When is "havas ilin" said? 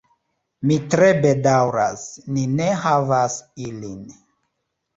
2.87-4.05